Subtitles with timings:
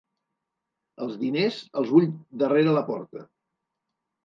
[1.07, 2.09] Els diners, els vull
[2.45, 3.25] darrere la porta.